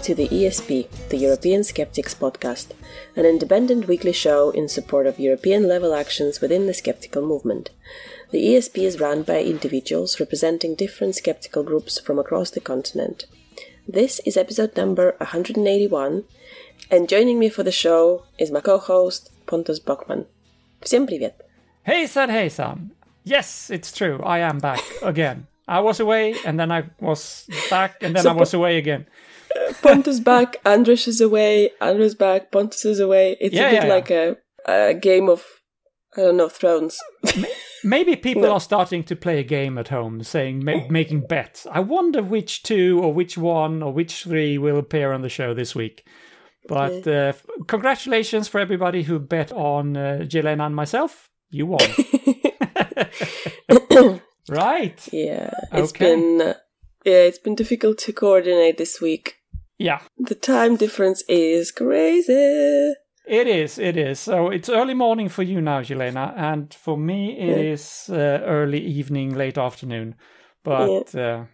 [0.00, 2.68] listening to the ESP, the European Skeptics Podcast,
[3.14, 7.68] an independent weekly show in support of European level actions within the skeptical movement.
[8.30, 13.26] The ESP is run by individuals representing different skeptical groups from across the continent.
[13.86, 16.24] This is episode number 181,
[16.90, 20.24] and joining me for the show is my co host, Pontus Bachmann.
[20.80, 21.34] Всем привет!
[21.82, 22.92] Hey, son, hey, son.
[23.24, 24.22] Yes, it's true.
[24.24, 25.48] I am back again.
[25.68, 29.04] I was away and then I was back and then so I was away again.
[29.81, 33.37] Pontus back, Andres is away, Andres back, Pontus is away.
[33.39, 34.33] It's yeah, a bit yeah, like yeah.
[34.67, 35.43] A, a game of,
[36.15, 36.99] I don't know, thrones.
[37.83, 38.53] Maybe people no.
[38.53, 41.65] are starting to play a game at home, saying ma- making bets.
[41.71, 45.53] I wonder which two or which one or which three will appear on the show
[45.53, 46.05] this week.
[46.67, 47.33] But uh,
[47.67, 51.29] congratulations for everybody who bet on uh, Jelena and myself.
[51.49, 51.81] You won.
[54.49, 55.09] right.
[55.11, 55.49] Yeah.
[55.71, 56.05] It's okay.
[56.05, 56.53] been uh,
[57.03, 59.37] yeah, it's been difficult to coordinate this week.
[59.81, 60.01] Yeah.
[60.17, 62.93] The time difference is crazy.
[63.27, 64.19] It is, it is.
[64.19, 67.71] So it's early morning for you now, Jelena, and for me it yeah.
[67.73, 70.15] is uh, early evening, late afternoon.
[70.63, 71.21] But yeah.
[71.21, 71.45] uh,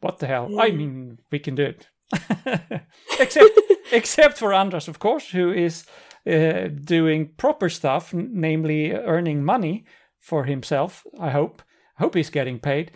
[0.00, 0.48] what the hell?
[0.50, 0.62] Yeah.
[0.62, 1.88] I mean, we can do it.
[3.20, 3.60] except,
[3.92, 5.86] except for Anders, of course, who is
[6.26, 9.84] uh, doing proper stuff, namely earning money
[10.20, 11.06] for himself.
[11.18, 11.62] I hope.
[11.98, 12.92] I hope he's getting paid.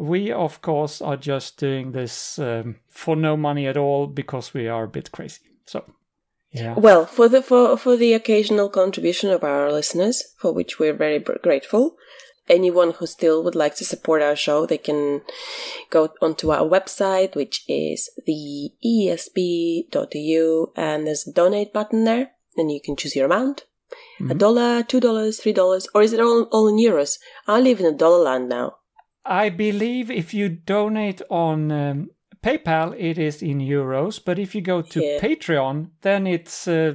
[0.00, 4.66] We, of course, are just doing this um, for no money at all because we
[4.66, 5.42] are a bit crazy.
[5.66, 5.84] So,
[6.52, 6.74] yeah.
[6.74, 11.18] Well, for the for for the occasional contribution of our listeners, for which we're very
[11.18, 11.96] grateful.
[12.48, 15.20] Anyone who still would like to support our show, they can
[15.90, 22.32] go onto our website, which is the esp.eu, and there's a donate button there.
[22.56, 23.66] Then you can choose your amount.
[24.18, 24.30] Mm-hmm.
[24.30, 27.18] A dollar, two dollars, three dollars, or is it all, all in euros?
[27.46, 28.78] I live in a dollar land now.
[29.24, 32.10] I believe if you donate on um,
[32.42, 35.18] PayPal, it is in euros, but if you go to yeah.
[35.20, 36.94] Patreon, then it's uh,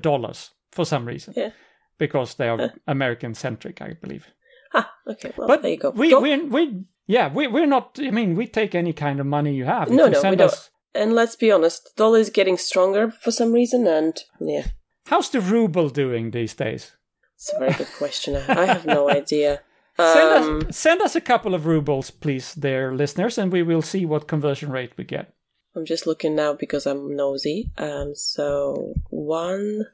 [0.00, 1.34] dollars for some reason.
[1.36, 1.50] Yeah.
[1.98, 2.68] Because they are uh.
[2.86, 4.26] American centric, I believe.
[4.72, 5.32] Ah, okay.
[5.36, 5.90] Well, but there you go.
[5.90, 6.20] We, go.
[6.20, 9.64] we, we, yeah, we, we're not, I mean, we take any kind of money you
[9.64, 9.88] have.
[9.90, 10.70] No, no, we don't.
[10.94, 14.66] And let's be honest, the dollar is getting stronger for some reason, and yeah.
[15.06, 16.92] How's the ruble doing these days?
[17.34, 18.36] It's a very good question.
[18.36, 19.60] I have no idea.
[19.96, 23.82] Send, um, us, send us a couple of rubles, please, dear listeners, and we will
[23.82, 25.32] see what conversion rate we get.
[25.76, 27.70] I'm just looking now because I'm nosy.
[27.78, 29.86] Um, so one.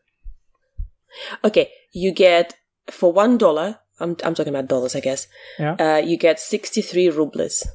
[1.45, 2.55] Okay, you get
[2.91, 3.79] for one dollar.
[3.99, 5.27] I'm I'm talking about dollars, I guess.
[5.59, 5.75] Yeah.
[5.79, 7.67] Uh, you get sixty three rubles.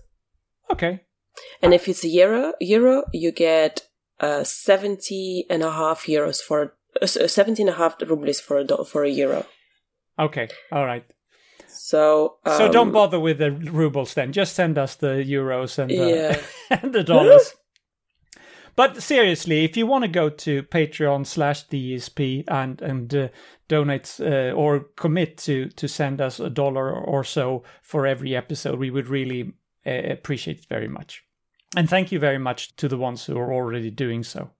[0.72, 1.02] Okay.
[1.62, 3.88] And if it's a euro, euro, you get
[4.20, 8.64] uh, 70 and a half euros for uh, 70 and a half rubles for a
[8.64, 9.46] do- for a euro.
[10.18, 11.04] Okay, all right.
[11.76, 14.32] So um, so don't um, bother with the rubles then.
[14.32, 16.42] Just send us the euros and, yeah.
[16.70, 17.56] and the dollars.
[18.76, 23.28] but seriously, if you want to go to Patreon slash DSP and and uh,
[23.68, 28.80] donate uh, or commit to to send us a dollar or so for every episode,
[28.80, 29.54] we would really
[29.86, 31.24] uh, appreciate it very much.
[31.76, 34.52] And thank you very much to the ones who are already doing so.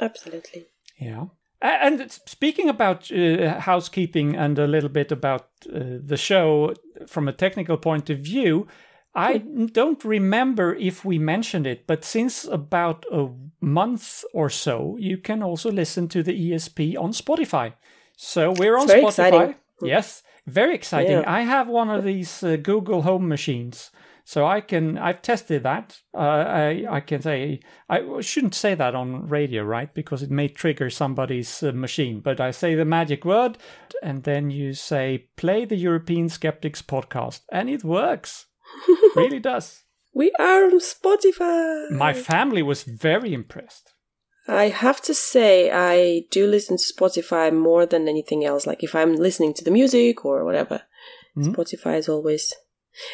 [0.00, 0.66] Absolutely.
[0.98, 1.26] Yeah.
[1.62, 6.74] And speaking about uh, housekeeping and a little bit about uh, the show
[7.06, 8.66] from a technical point of view,
[9.14, 9.38] I
[9.72, 13.28] don't remember if we mentioned it, but since about a
[13.60, 17.74] month or so, you can also listen to the ESP on Spotify.
[18.16, 19.08] So we're on Spotify.
[19.08, 19.54] Exciting.
[19.82, 21.20] Yes, very exciting.
[21.20, 21.24] Yeah.
[21.26, 23.92] I have one of these uh, Google Home machines
[24.24, 25.98] so I can I've tested that.
[26.14, 29.92] Uh, I I can say I shouldn't say that on radio, right?
[29.92, 32.20] Because it may trigger somebody's uh, machine.
[32.20, 33.58] But I say the magic word,
[34.02, 38.46] and then you say play the European Skeptics podcast, and it works.
[39.16, 39.84] really does.
[40.14, 41.90] We are on Spotify.
[41.90, 43.92] My family was very impressed.
[44.48, 48.66] I have to say, I do listen to Spotify more than anything else.
[48.66, 50.82] Like if I'm listening to the music or whatever,
[51.36, 51.52] mm-hmm.
[51.52, 52.52] Spotify is always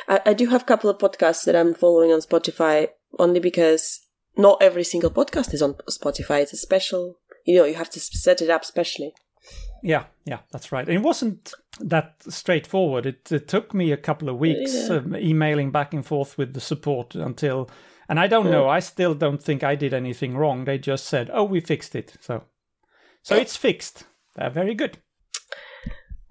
[0.08, 2.88] I, I do have a couple of podcasts that I'm following on Spotify
[3.18, 4.00] only because
[4.36, 6.42] not every single podcast is on Spotify.
[6.42, 9.12] It's a special, you know, you have to set it up specially.
[9.82, 10.88] Yeah, yeah, that's right.
[10.88, 13.06] It wasn't that straightforward.
[13.06, 14.96] It, it took me a couple of weeks yeah.
[14.96, 17.70] um, emailing back and forth with the support until,
[18.08, 18.52] and I don't yeah.
[18.52, 18.68] know.
[18.68, 20.64] I still don't think I did anything wrong.
[20.64, 22.44] They just said, "Oh, we fixed it." So,
[23.22, 24.04] so it's fixed.
[24.34, 24.98] They're very good.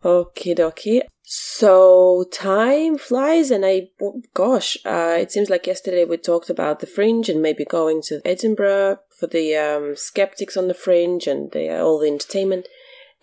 [0.04, 1.02] Okie dokie.
[1.30, 3.90] So time flies, and I,
[4.34, 8.22] gosh, uh, it seems like yesterday we talked about the fringe and maybe going to
[8.24, 12.70] Edinburgh for the um, skeptics on the fringe and the, uh, all the entertainment.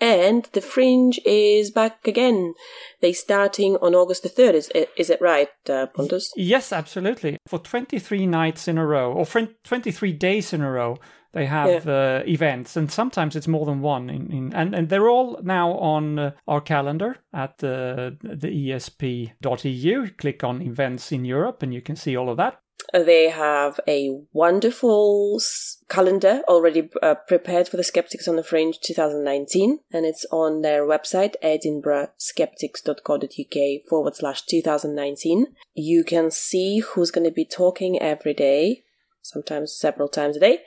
[0.03, 2.55] And the Fringe is back again.
[3.01, 4.55] They starting on August the 3rd.
[4.55, 6.31] Is, is it right, uh, Pontus?
[6.37, 7.39] Yes, absolutely.
[7.47, 10.99] For 23 nights in a row, or 23 days in a row,
[11.35, 11.93] they have yeah.
[11.93, 14.09] uh, events, and sometimes it's more than one.
[14.09, 20.11] In, in and, and they're all now on uh, our calendar at uh, the esp.eu.
[20.17, 22.61] Click on events in Europe, and you can see all of that.
[22.93, 25.41] They have a wonderful
[25.89, 30.83] calendar already uh, prepared for the Skeptics on the Fringe 2019, and it's on their
[30.83, 35.47] website, edinburghskeptics.co.uk forward slash 2019.
[35.75, 38.85] You can see who's going to be talking every day,
[39.23, 40.61] sometimes several times a day,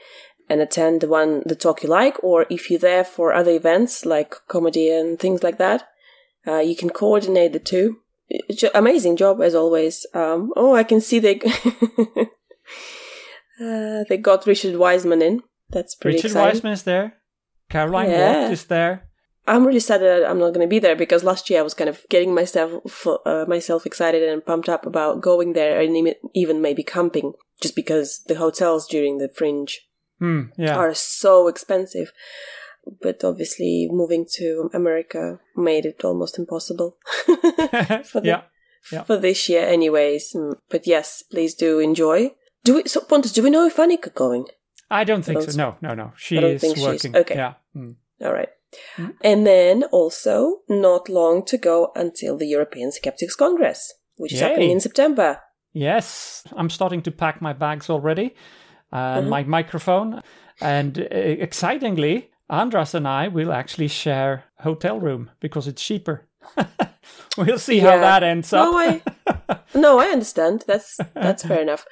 [0.50, 4.06] and attend the one the talk you like, or if you're there for other events
[4.06, 5.88] like comedy and things like that,
[6.48, 7.98] uh, you can coordinate the two
[8.74, 10.06] amazing job as always.
[10.14, 11.40] Um, oh, I can see they
[13.62, 15.42] uh, they got Richard Wiseman in.
[15.70, 16.56] That's pretty Richard exciting.
[16.56, 17.14] Wiseman is there.
[17.70, 18.44] Caroline yeah.
[18.44, 19.04] Watt is there.
[19.50, 21.74] I'm really sad that I'm not going to be there because last year I was
[21.74, 26.62] kind of getting myself uh, myself excited and pumped up about going there and even
[26.62, 29.88] maybe camping, just because the hotels during the fringe
[30.22, 30.76] mm, yeah.
[30.76, 32.12] are so expensive
[33.02, 38.42] but obviously moving to America made it almost impossible for the, yeah.
[38.92, 39.04] yeah.
[39.04, 40.34] for this year, anyways.
[40.34, 42.32] Mm, but yes, please do enjoy.
[42.64, 42.84] Do we?
[42.88, 44.48] So Pontus, do we know if Annika going?
[44.90, 45.58] I don't think I don't, so.
[45.58, 46.14] No, no, no.
[46.16, 47.16] She is working.
[47.16, 47.36] okay.
[47.36, 47.54] Yeah.
[47.76, 47.96] Mm.
[48.22, 48.50] All right.
[48.98, 49.14] Mm.
[49.22, 54.72] And then also not long to go until the European Skeptics Congress, which is happening
[54.72, 55.40] in September.
[55.74, 58.36] Yes, I'm starting to pack my bags already,
[58.92, 59.30] and mm-hmm.
[59.30, 60.22] my microphone.
[60.62, 66.28] And uh, excitingly, Andras and I will actually share hotel room because it's cheaper.
[67.38, 67.92] we'll see yeah.
[67.92, 68.72] how that ends up.
[68.72, 69.02] No, I,
[69.76, 70.64] no, I understand.
[70.66, 71.86] That's that's fair enough.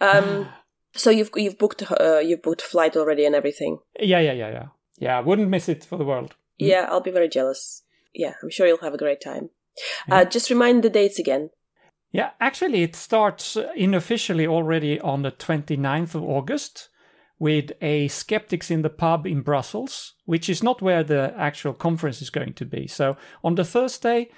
[0.00, 0.48] Um,
[0.94, 3.78] so you've you've booked uh, you've booked flight already and everything.
[3.98, 4.66] Yeah, yeah, yeah, yeah.
[4.98, 6.34] Yeah, I wouldn't miss it for the world.
[6.58, 7.82] Yeah, I'll be very jealous.
[8.14, 9.50] Yeah, I'm sure you'll have a great time.
[10.08, 10.16] Yeah.
[10.16, 11.50] Uh, just remind the dates again.
[12.10, 16.88] Yeah, actually, it starts uh, unofficially already on the 29th of August
[17.38, 22.20] with a skeptics in the pub in Brussels, which is not where the actual conference
[22.20, 22.86] is going to be.
[22.86, 24.28] So on the Thursday,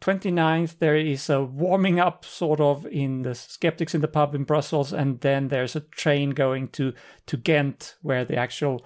[0.00, 4.44] 29th, there is a warming up sort of in the skeptics in the pub in
[4.44, 6.92] Brussels, and then there's a train going to
[7.26, 8.84] to Ghent where the actual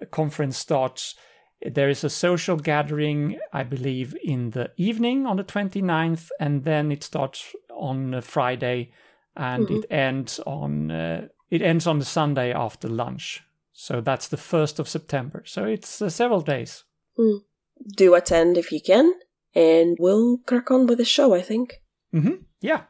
[0.00, 1.14] uh, conference starts.
[1.60, 6.92] There is a social gathering, I believe, in the evening on the 29th, and then
[6.92, 8.90] it starts on Friday
[9.38, 9.76] and mm-hmm.
[9.76, 13.42] it ends on uh, it ends on the Sunday after lunch.
[13.72, 15.44] So that's the 1st of September.
[15.46, 16.84] So it's uh, several days.
[17.16, 17.42] Mm.
[17.96, 19.14] Do attend if you can,
[19.54, 21.80] and we'll crack on with the show, I think.
[22.12, 22.42] Mm-hmm.
[22.60, 22.82] Yeah.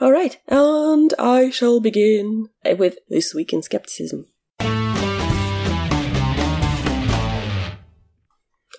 [0.00, 2.48] All right, and I shall begin
[2.78, 4.26] with This Week in Skepticism.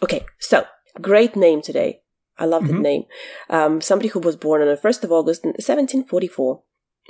[0.01, 0.65] Okay, so,
[1.01, 2.01] great name today.
[2.39, 2.75] I love mm-hmm.
[2.75, 3.03] the name.
[3.49, 6.61] Um, somebody who was born on the 1st of August 1744.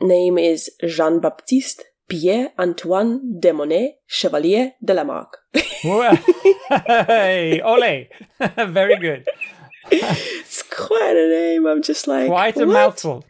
[0.01, 5.37] Name is Jean Baptiste Pierre Antoine de Monet, Chevalier de Lamarck.
[5.53, 8.07] hey, ole!
[8.57, 9.27] Very good.
[9.91, 11.67] it's quite a name.
[11.67, 12.73] I'm just like quite a what?
[12.73, 13.25] mouthful.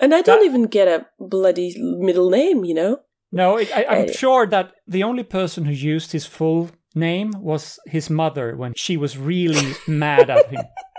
[0.00, 0.46] And I don't that...
[0.46, 3.00] even get a bloody middle name, you know.
[3.32, 7.78] No, it, I, am sure that the only person who used his full name was
[7.86, 10.64] his mother when she was really mad at him.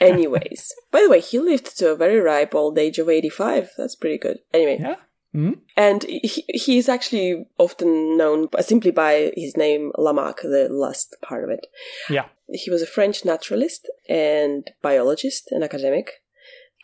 [0.00, 3.72] Anyways, by the way, he lived to a very ripe old age of 85.
[3.76, 4.38] That's pretty good.
[4.52, 4.78] Anyway.
[4.80, 4.96] Yeah.
[5.34, 5.60] Mm-hmm.
[5.76, 11.44] And he, he is actually often known simply by his name Lamarck, the last part
[11.44, 11.66] of it.
[12.08, 12.26] Yeah.
[12.48, 16.10] He was a French naturalist and biologist and academic.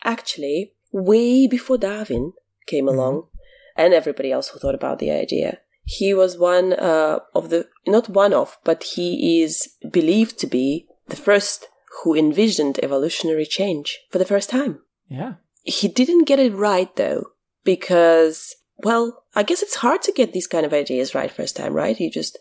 [0.03, 2.33] Actually, way before Darwin
[2.67, 2.97] came mm-hmm.
[2.97, 3.27] along
[3.75, 5.59] and everybody else who thought about the idea.
[5.83, 10.87] He was one uh, of the, not one of, but he is believed to be
[11.07, 11.67] the first
[12.03, 14.79] who envisioned evolutionary change for the first time.
[15.07, 15.35] Yeah.
[15.63, 17.31] He didn't get it right though
[17.63, 21.73] because, well, I guess it's hard to get these kind of ideas right first time,
[21.73, 21.99] right?
[21.99, 22.37] You just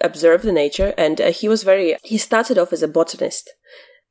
[0.00, 1.96] observe the nature, and uh, he was very.
[2.02, 3.50] He started off as a botanist.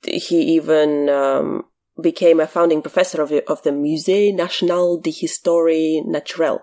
[0.03, 1.65] He even um,
[2.01, 6.61] became a founding professor of, of the Musée National d'Histoire Naturelle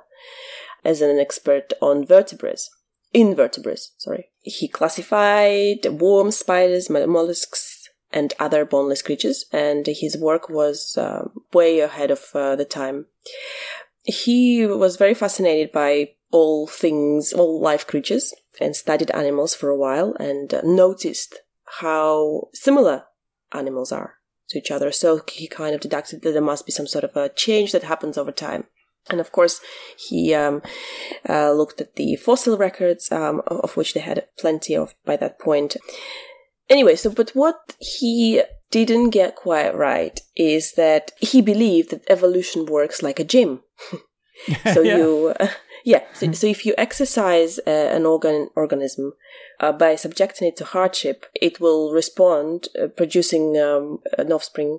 [0.84, 2.70] as an expert on vertebrates,
[3.12, 3.92] invertebrates.
[3.98, 7.75] Sorry, he classified worms, spiders, mollusks,
[8.16, 13.06] and other boneless creatures, and his work was uh, way ahead of uh, the time
[14.06, 19.76] he was very fascinated by all things, all life creatures, and studied animals for a
[19.76, 21.40] while and uh, noticed
[21.80, 23.04] how similar
[23.52, 24.14] animals are
[24.48, 24.92] to each other.
[24.92, 27.82] So he kind of deducted that there must be some sort of a change that
[27.82, 28.64] happens over time.
[29.08, 29.60] And of course,
[29.96, 30.62] he um,
[31.28, 35.38] uh, looked at the fossil records, um, of which they had plenty of by that
[35.38, 35.76] point.
[36.68, 42.66] Anyway, so but what he didn't get quite right is that he believed that evolution
[42.66, 43.60] works like a gym.
[44.72, 44.96] so yeah.
[44.96, 45.48] you, uh,
[45.84, 46.02] yeah.
[46.14, 49.14] So, so, if you exercise uh, an organ organism
[49.60, 54.78] uh, by subjecting it to hardship, it will respond, uh, producing um, an offspring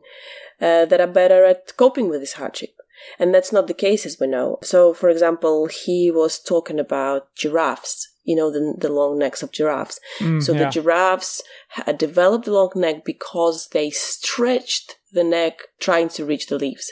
[0.62, 2.76] uh, that are better at coping with this hardship.
[3.20, 4.58] And that's not the case, as we know.
[4.64, 9.52] So, for example, he was talking about giraffes you know, the, the long necks of
[9.54, 10.00] giraffes.
[10.20, 10.66] Mm, so yeah.
[10.66, 16.48] the giraffes had developed the long neck because they stretched the neck trying to reach
[16.48, 16.92] the leaves.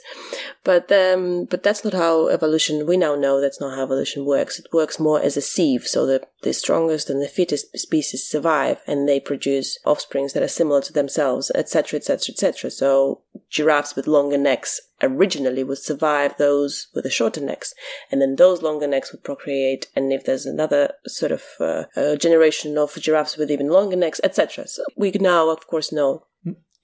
[0.63, 2.85] But um, but that's not how evolution.
[2.87, 4.59] We now know that's not how evolution works.
[4.59, 5.87] It works more as a sieve.
[5.87, 10.47] So the the strongest and the fittest species survive, and they produce offsprings that are
[10.47, 12.71] similar to themselves, etc., etc., etc.
[12.71, 17.73] So giraffes with longer necks originally would survive those with the shorter necks,
[18.11, 19.87] and then those longer necks would procreate.
[19.95, 24.67] And if there's another sort of uh, generation of giraffes with even longer necks, etc.
[24.67, 26.25] So we now, of course, know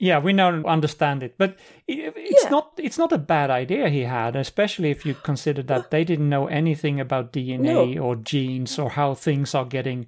[0.01, 2.49] yeah, we now understand it, but it's yeah.
[2.49, 6.27] not it's not a bad idea he had, especially if you consider that they didn't
[6.27, 8.01] know anything about DNA no.
[8.01, 10.07] or genes or how things are getting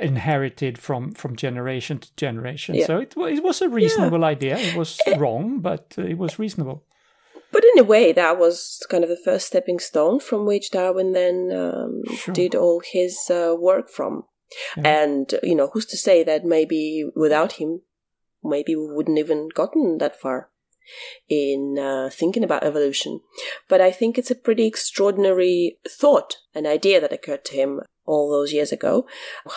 [0.00, 2.74] inherited from from generation to generation.
[2.74, 2.86] Yeah.
[2.86, 4.26] So it it was a reasonable yeah.
[4.26, 4.58] idea.
[4.58, 5.16] It was eh.
[5.16, 6.84] wrong, but it was reasonable.
[7.52, 11.12] But in a way, that was kind of the first stepping stone from which Darwin
[11.12, 12.34] then um, sure.
[12.34, 14.24] did all his uh, work from.
[14.82, 17.82] And you know, who's to say that maybe without him
[18.42, 20.50] maybe we wouldn't even gotten that far
[21.28, 23.20] in uh, thinking about evolution.
[23.68, 28.30] But I think it's a pretty extraordinary thought, an idea that occurred to him all
[28.30, 29.06] those years ago.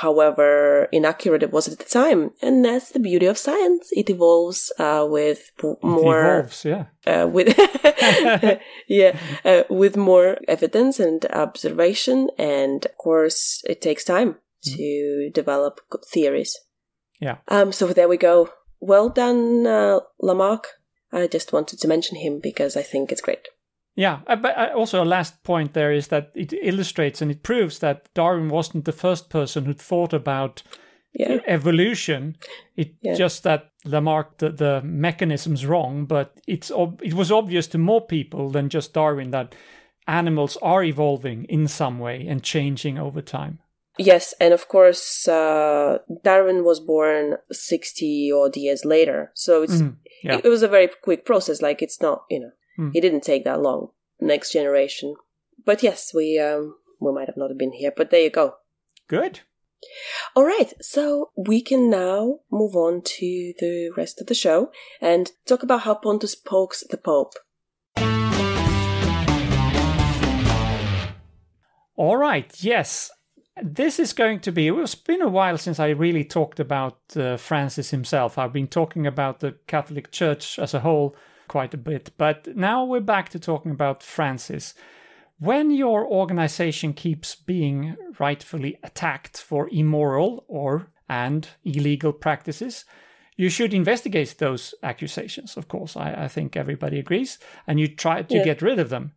[0.02, 3.90] However inaccurate it was at the time, and that's the beauty of science.
[3.92, 6.26] It evolves uh, with more.
[6.26, 6.86] It evolves, yeah.
[7.08, 7.58] Uh, with
[8.88, 14.36] yeah, uh, with more evidence and observation, and of course, it takes time
[14.68, 14.76] mm.
[14.76, 15.80] to develop
[16.12, 16.58] theories.
[17.22, 17.38] Yeah.
[17.48, 17.72] Um.
[17.72, 18.50] So there we go
[18.82, 20.68] well done, uh, Lamarck.
[21.14, 23.48] I just wanted to mention him because I think it's great.
[23.96, 27.44] Yeah, uh, but uh, also a last point there is that it illustrates and it
[27.44, 30.64] proves that Darwin wasn't the first person who thought about
[31.14, 31.40] yeah.
[31.46, 32.38] evolution.
[32.76, 33.16] It yeah.
[33.16, 38.06] just that Lamarck the, the mechanism's wrong, but it's ob- it was obvious to more
[38.06, 39.56] people than just Darwin that
[40.08, 43.60] animals are evolving in some way and changing over time.
[44.02, 49.32] Yes, and of course, uh, Darwin was born 60 odd years later.
[49.36, 50.38] So it's, mm, yeah.
[50.38, 51.62] it, it, was a very quick process.
[51.62, 52.92] Like, it's not, you know, mm.
[52.96, 53.90] it didn't take that long.
[54.20, 55.16] Next generation.
[55.66, 58.56] But yes, we, um, we might have not have been here, but there you go.
[59.08, 59.42] Good.
[60.36, 65.32] All right, so we can now move on to the rest of the show and
[65.46, 67.34] talk about how Pontus pokes the Pope.
[71.96, 73.12] All right, yes
[73.62, 77.38] this is going to be it's been a while since i really talked about uh,
[77.38, 78.38] francis himself.
[78.38, 81.16] I've been talking about the catholic church as a whole
[81.48, 84.74] quite a bit but now we're back to talking about francis.
[85.38, 92.86] When your organization keeps being rightfully attacked for immoral or and illegal practices
[93.38, 95.96] you should investigate those accusations of course.
[95.96, 97.38] I, I think everybody agrees
[97.68, 98.44] and you try to yeah.
[98.44, 99.14] get rid of them.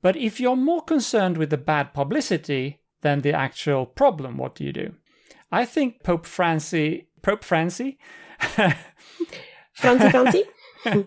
[0.00, 4.36] But if you're more concerned with the bad publicity than the actual problem.
[4.38, 4.94] What do you do?
[5.52, 7.92] I think Pope Francis, Pope Francis,
[9.74, 10.44] Francie Francie.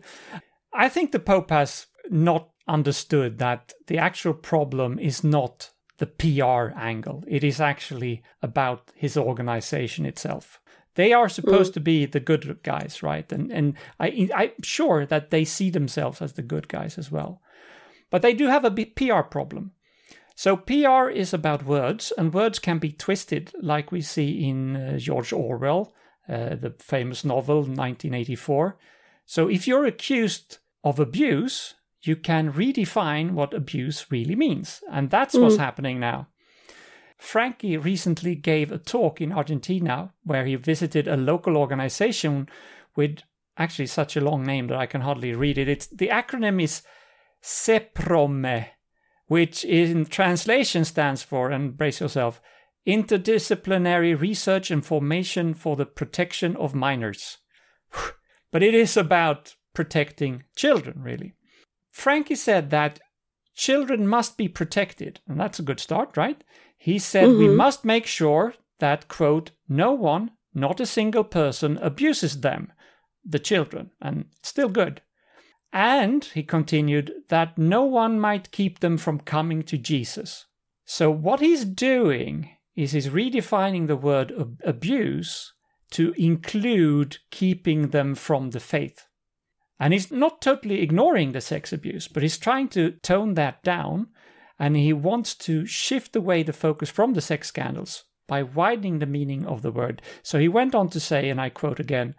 [0.73, 6.77] I think the Pope has not understood that the actual problem is not the PR
[6.79, 7.23] angle.
[7.27, 10.61] It is actually about his organization itself.
[10.95, 11.75] They are supposed mm.
[11.75, 13.31] to be the good guys, right?
[13.31, 17.41] And and I I'm sure that they see themselves as the good guys as well.
[18.09, 19.71] But they do have a PR problem.
[20.37, 24.97] So PR is about words, and words can be twisted, like we see in uh,
[24.99, 25.95] George Orwell,
[26.29, 28.77] uh, the famous novel 1984.
[29.25, 35.33] So if you're accused of abuse, you can redefine what abuse really means, and that's
[35.33, 35.41] mm.
[35.41, 36.27] what's happening now.
[37.17, 42.47] Frankie recently gave a talk in Argentina where he visited a local organization
[42.95, 43.23] with
[43.57, 45.67] actually such a long name that I can hardly read it.
[45.67, 46.83] It's the acronym is
[47.41, 48.67] CEPROME,
[49.27, 52.41] which in translation stands for, and brace yourself,
[52.87, 57.37] Interdisciplinary Research and Formation for the Protection of Minors.
[58.49, 61.35] But it is about protecting children, really.
[61.91, 63.01] Frankie said that
[63.55, 66.41] children must be protected, and that's a good start, right?
[66.77, 67.39] He said mm-hmm.
[67.39, 72.71] we must make sure that, quote, no one, not a single person, abuses them,
[73.25, 75.01] the children, and still good.
[75.73, 80.45] And, he continued, that no one might keep them from coming to Jesus.
[80.85, 85.53] So, what he's doing is he's redefining the word ab- abuse
[85.91, 89.07] to include keeping them from the faith.
[89.79, 94.07] And he's not totally ignoring the sex abuse, but he's trying to tone that down.
[94.59, 99.05] And he wants to shift away the focus from the sex scandals by widening the
[99.05, 100.01] meaning of the word.
[100.23, 102.15] So he went on to say, and I quote again,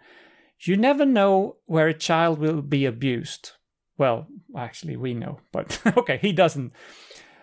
[0.67, 3.51] you never know where a child will be abused.
[3.97, 6.73] Well, actually, we know, but okay, he doesn't.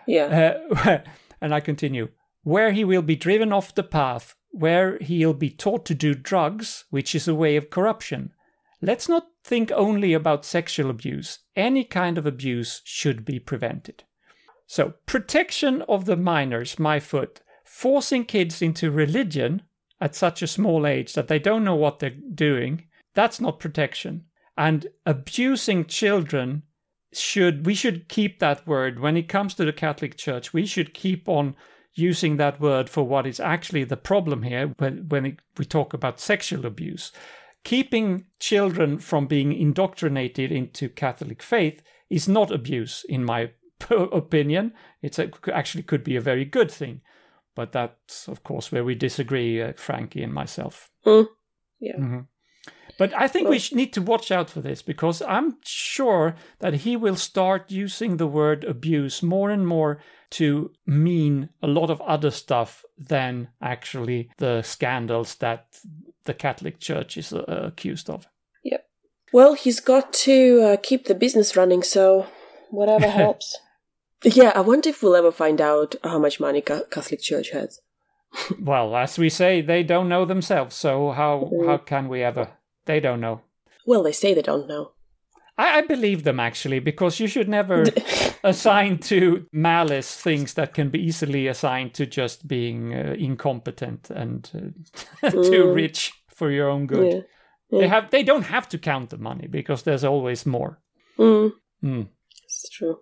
[0.07, 0.59] Yeah.
[0.85, 0.99] Uh,
[1.41, 2.09] and I continue.
[2.43, 6.85] Where he will be driven off the path, where he'll be taught to do drugs,
[6.89, 8.31] which is a way of corruption.
[8.81, 11.39] Let's not think only about sexual abuse.
[11.55, 14.03] Any kind of abuse should be prevented.
[14.67, 19.63] So, protection of the minors, my foot, forcing kids into religion
[19.99, 22.86] at such a small age that they don't know what they're doing,
[23.17, 24.25] that's not protection.
[24.55, 26.61] And abusing children
[27.11, 30.53] should we should keep that word when it comes to the Catholic Church.
[30.53, 31.55] We should keep on
[31.95, 35.95] using that word for what is actually the problem here when, when it, we talk
[35.95, 37.11] about sexual abuse.
[37.63, 41.81] Keeping children from being indoctrinated into Catholic faith
[42.11, 43.49] is not abuse, in my
[43.89, 44.73] opinion.
[45.01, 47.01] It's a, actually could be a very good thing.
[47.55, 50.91] But that's, of course, where we disagree, uh, Frankie and myself.
[51.03, 51.25] Mm.
[51.79, 51.97] Yeah.
[51.97, 52.19] Mm-hmm.
[52.97, 56.73] But I think well, we need to watch out for this because I'm sure that
[56.73, 60.01] he will start using the word abuse more and more
[60.31, 65.79] to mean a lot of other stuff than actually the scandals that
[66.25, 68.27] the Catholic Church is uh, accused of.
[68.63, 68.85] Yep.
[69.31, 72.27] Well, he's got to uh, keep the business running, so
[72.71, 73.57] whatever helps.
[74.23, 77.79] Yeah, I wonder if we'll ever find out how much money Catholic Church has.
[78.59, 82.49] well, as we say, they don't know themselves, so how how can we ever?
[82.87, 83.41] They don't know.
[83.85, 84.91] Well, they say they don't know.
[85.57, 87.85] I, I believe them actually, because you should never
[88.43, 94.73] assign to malice things that can be easily assigned to just being uh, incompetent and
[95.23, 95.75] uh, too mm.
[95.75, 97.13] rich for your own good.
[97.13, 97.21] Yeah.
[97.69, 97.79] Yeah.
[97.79, 100.79] They have they don't have to count the money because there's always more.
[101.17, 101.51] Mm.
[101.83, 102.07] Mm.
[102.45, 102.99] It's true.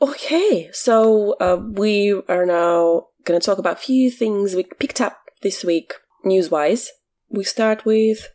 [0.00, 5.00] Okay, so uh, we are now going to talk about a few things we picked
[5.00, 6.90] up this week news wise.
[7.28, 8.28] We start with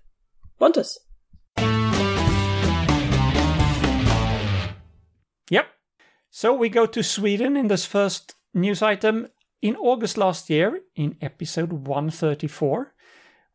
[0.60, 1.00] Pontus.
[5.50, 5.68] Yep.
[6.30, 9.28] So we go to Sweden in this first news item.
[9.62, 12.94] In August last year, in episode 134,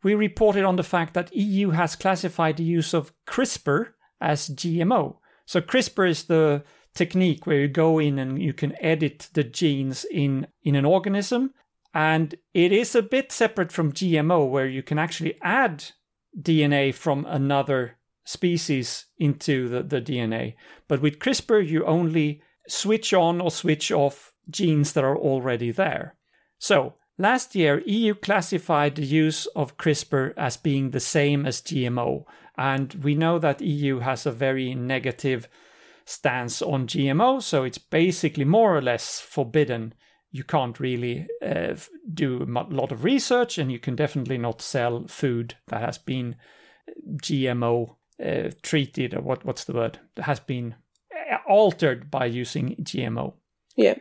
[0.03, 3.89] we reported on the fact that EU has classified the use of CRISPR
[4.21, 5.17] as GMO.
[5.45, 10.05] So CRISPR is the technique where you go in and you can edit the genes
[10.11, 11.53] in in an organism
[11.95, 15.85] and it is a bit separate from GMO where you can actually add
[16.41, 20.55] DNA from another species into the, the DNA.
[20.87, 26.15] But with CRISPR, you only switch on or switch off genes that are already there.
[26.59, 32.25] So, last year, EU classified the use of CRISPR as being the same as GMO.
[32.57, 35.49] And we know that EU has a very negative
[36.05, 39.95] stance on GMO, so it's basically more or less forbidden.
[40.31, 41.75] You can't really uh,
[42.13, 46.37] do a lot of research, and you can definitely not sell food that has been
[47.23, 50.75] GMO uh, treated, or what, what's the word, that has been
[51.15, 53.35] uh, altered by using GMO.
[53.77, 53.95] Yeah.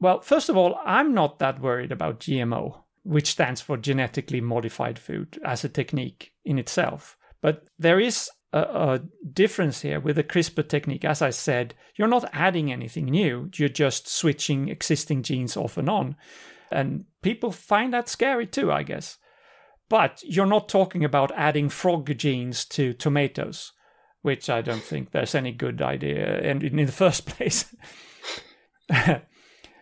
[0.00, 4.98] Well, first of all, I'm not that worried about GMO, which stands for genetically modified
[4.98, 7.16] food as a technique in itself.
[7.40, 9.00] But there is a, a,
[9.32, 11.04] difference here with the CRISPR technique.
[11.04, 15.88] As I said, you're not adding anything new, you're just switching existing genes off and
[15.88, 16.16] on.
[16.70, 19.18] And people find that scary too, I guess.
[19.88, 23.72] But you're not talking about adding frog genes to tomatoes,
[24.22, 27.74] which I don't think there's any good idea in, in the first place.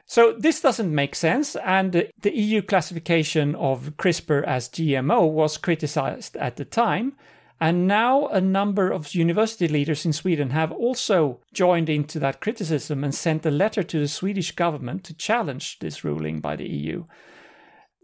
[0.06, 6.36] so this doesn't make sense, and the EU classification of CRISPR as GMO was criticized
[6.36, 7.14] at the time
[7.60, 13.04] and now a number of university leaders in Sweden have also joined into that criticism
[13.04, 17.04] and sent a letter to the Swedish government to challenge this ruling by the EU.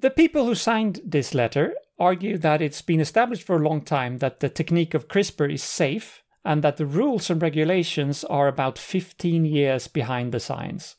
[0.01, 4.19] The people who signed this letter argue that it's been established for a long time
[4.19, 8.79] that the technique of CRISPR is safe and that the rules and regulations are about
[8.79, 10.97] 15 years behind the science.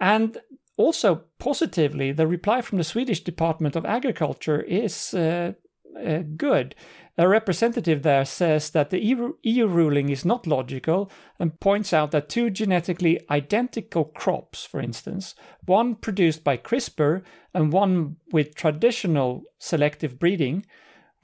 [0.00, 0.38] And
[0.78, 5.52] also, positively, the reply from the Swedish Department of Agriculture is uh,
[5.94, 6.74] uh, good.
[7.18, 12.28] A representative there says that the EU, ruling is not logical and points out that
[12.28, 15.34] two genetically identical crops, for instance,
[15.66, 20.64] one produced by CRISPR and one with traditional selective breeding,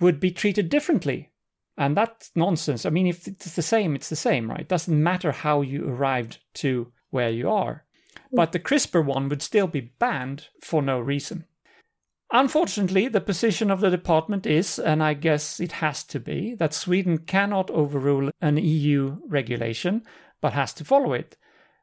[0.00, 1.30] would be treated differently
[1.78, 2.86] And that's nonsense.
[2.86, 4.60] I mean, if it's the same, it's the same, right?
[4.60, 7.84] It doesn't matter how you arrived to where you are.
[8.30, 8.36] Hmm.
[8.36, 11.44] But the CRISPR one would still be banned for no reason.
[12.32, 16.74] Unfortunately, the position of the department is, and I guess it has to be, that
[16.74, 20.02] Sweden cannot overrule an EU regulation,
[20.40, 21.36] but has to follow it.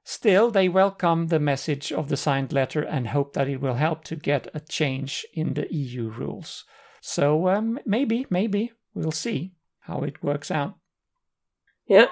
[0.04, 4.04] Still, they welcome the message of the signed letter and hope that it will help
[4.06, 6.66] to get a change in the EU rules.
[7.00, 10.76] So um, maybe, maybe we'll see how it works out.
[11.88, 12.08] Yeah.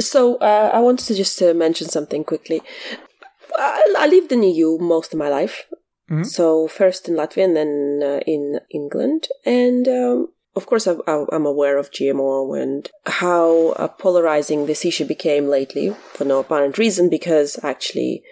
[0.00, 2.62] So uh, I wanted to just uh, mention something quickly.
[3.56, 5.66] I, I lived in EU most of my life.
[6.10, 6.26] Mhm.
[6.26, 11.46] So first in Latvia and then uh, in England, and um, of course I, I'm
[11.46, 17.08] aware of GMO and how uh, polarizing this issue became lately for no apparent reason.
[17.08, 18.22] Because actually,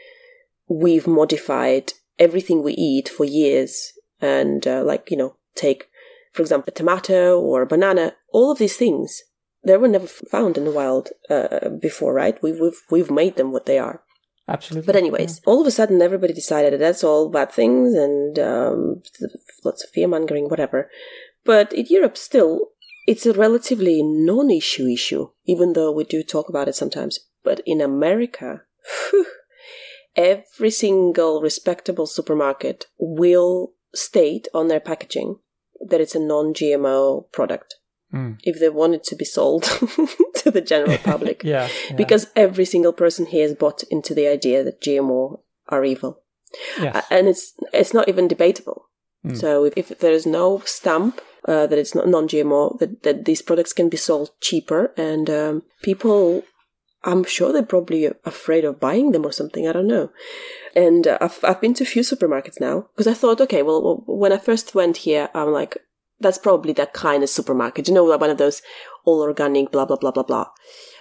[0.69, 5.89] we've modified everything we eat for years, and uh, like you know, take
[6.33, 8.15] for example a tomato or a banana.
[8.33, 9.23] All of these things
[9.65, 12.41] they were never found in the wild uh, before, right?
[12.43, 14.04] We've, we've we've made them what they are.
[14.47, 14.87] Absolutely.
[14.87, 19.03] But anyways, all of a sudden, everybody decided that that's all bad things and um,
[19.65, 20.91] lots of fear mongering, whatever.
[21.45, 22.69] But in Europe, still,
[23.07, 27.21] it's a relatively non-issue issue, even though we do talk about it sometimes.
[27.43, 29.27] But in America, phew,
[30.17, 35.39] every single respectable supermarket will state on their packaging
[35.81, 37.77] that it's a non-GMO product
[38.15, 38.39] Mm.
[38.45, 39.63] if they wanted to be sold
[40.43, 41.69] to the general public Yeah.
[41.91, 41.97] yeah.
[41.97, 46.21] because every single person here is bought into the idea that GMO are evil,
[46.79, 46.95] Yes.
[46.97, 48.81] Uh, and it's it's not even debatable.
[49.27, 49.37] Mm.
[49.37, 53.43] So if, if there is no stamp uh, that it's not non-GMO, that that these
[53.43, 56.43] products can be sold cheaper, and um, people,
[57.03, 59.67] I'm sure they're probably afraid of buying them or something.
[59.69, 60.11] I don't know.
[60.77, 63.83] And uh, I've I've been to a few supermarkets now because I thought, okay, well,
[63.83, 65.77] well, when I first went here, I'm like,
[66.21, 68.63] that's probably that kind of supermarket, you know, one of those
[69.05, 70.47] all organic, blah blah blah blah blah,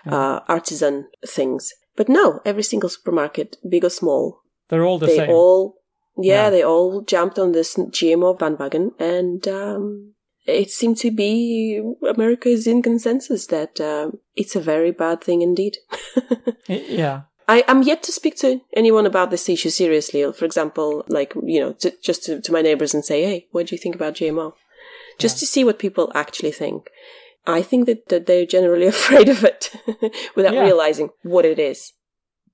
[0.07, 1.71] uh, artisan things.
[1.95, 5.29] But no, every single supermarket, big or small, They're all the they same.
[5.29, 5.75] all
[6.17, 6.49] yeah, Yeah.
[6.49, 10.13] they all jumped on this GMO bandwagon, and um,
[10.45, 15.41] it seemed to be America is in consensus that um, it's a very bad thing
[15.41, 15.77] indeed.
[16.67, 17.21] Yeah.
[17.47, 20.23] I am yet to speak to anyone about this issue seriously.
[20.31, 23.67] For example, like you know, to, just to, to my neighbors and say, "Hey, what
[23.67, 24.53] do you think about GMO?"
[25.19, 26.89] Just to see what people actually think.
[27.45, 29.71] I think that, that they're generally afraid of it
[30.35, 30.63] without Yeah.
[30.63, 31.93] realizing what it is.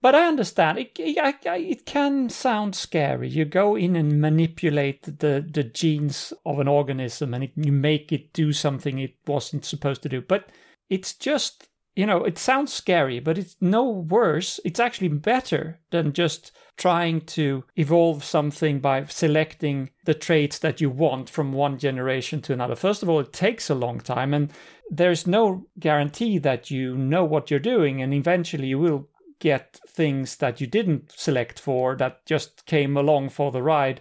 [0.02, 0.98] But I understand it.
[1.22, 3.28] I, I, it can sound scary.
[3.28, 8.12] You go in and manipulate the the genes of an organism, and it, you make
[8.14, 10.22] it do something it wasn't supposed to do.
[10.22, 10.50] But
[10.90, 11.68] it's just
[12.00, 14.58] you know, it sounds scary, but it's no worse.
[14.64, 20.90] It's actually better than just trying to evolve something by selecting the traits that you
[20.90, 22.78] want from one generation to another.
[22.78, 24.50] First of all, it takes a long time, and
[24.90, 29.10] there's no guarantee that you know what you're doing, and eventually you will
[29.40, 34.00] get things that you didn't select for that just came along for the ride.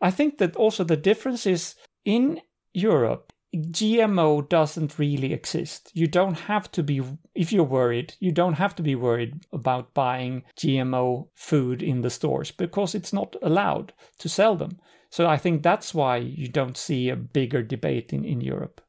[0.00, 1.74] I think that also the difference is
[2.06, 2.40] in
[2.72, 5.90] Europe, GMO doesn't really exist.
[5.94, 7.00] You don't have to be,
[7.34, 12.10] if you're worried, you don't have to be worried about buying GMO food in the
[12.10, 14.78] stores because it's not allowed to sell them.
[15.10, 18.82] So I think that's why you don't see a bigger debate in, in Europe.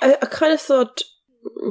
[0.00, 1.02] I, I kind of thought,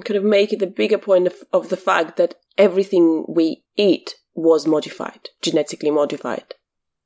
[0.05, 4.15] kind of make it the bigger point of, of the fact that everything we eat
[4.33, 6.53] was modified, genetically modified,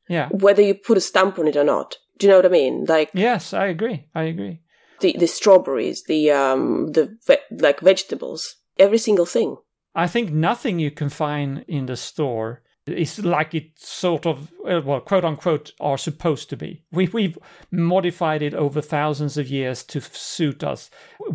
[0.08, 0.30] Yeah.
[0.30, 1.98] whether you put a stamp on it or not.
[2.20, 2.86] Do you know what I mean?
[2.86, 4.06] Like Yes, I agree.
[4.14, 4.62] I agree.
[5.04, 9.58] The, the strawberries, the um, the ve- like vegetables, every single thing.
[9.96, 14.82] I think nothing you can find in the store is like it sort of, uh,
[14.84, 16.84] well, quote unquote, are supposed to be.
[16.92, 17.38] We, we've
[17.72, 20.90] modified it over thousands of years to suit us.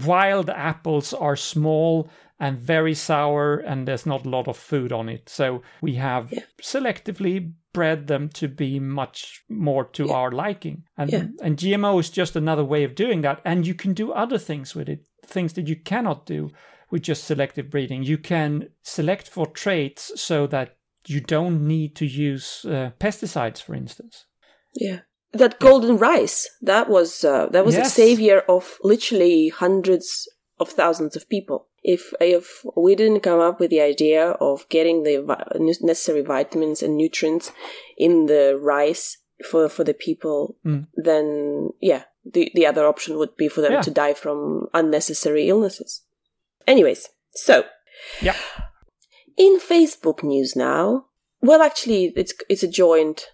[0.06, 5.08] Wild apples are small and very sour, and there's not a lot of food on
[5.08, 5.28] it.
[5.28, 6.42] So we have Yeah.
[6.62, 10.14] selectively bred them to be much more to Yeah.
[10.18, 10.78] our liking.
[10.96, 11.24] And, Yeah.
[11.44, 13.40] and GMO is just another way of doing that.
[13.44, 15.00] And you can do other things with it,
[15.34, 16.50] things that you cannot do
[16.90, 18.02] with just selective breeding.
[18.02, 18.50] You can
[18.82, 20.68] select for traits so that
[21.06, 24.26] you don't need to use uh, pesticides, for instance.
[24.74, 25.00] Yeah.
[25.32, 30.26] That golden rice, that was uh, that was a savior of literally hundreds
[30.58, 31.58] of thousands of people.
[31.82, 35.44] If if we didn't come up with the idea of getting the vi-
[35.80, 37.52] necessary vitamins and nutrients
[37.96, 40.86] in the rice for for the people, Mm.
[40.96, 43.82] then yeah, the the other option would be for them Yeah.
[43.82, 46.02] to die from unnecessary illnesses.
[46.66, 47.64] Anyways, so
[48.20, 48.36] Yeah.
[49.36, 51.06] in Facebook news now,
[51.40, 53.30] well, actually, it's it's a joint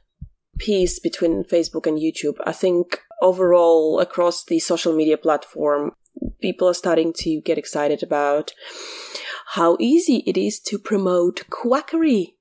[0.59, 2.37] piece between Facebook and YouTube.
[2.46, 5.92] I think overall across the social media platform,
[6.40, 8.53] people are starting to get excited about
[9.55, 12.37] how easy it is to promote quackery.